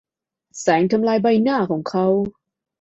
[0.61, 2.05] แสงทำลายใบหน้าของเขา